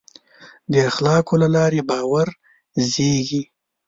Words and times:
د 0.71 0.73
اخلاقو 0.89 1.33
له 1.43 1.47
لارې 1.55 1.81
باور 1.89 2.27
زېږي. 2.91 3.43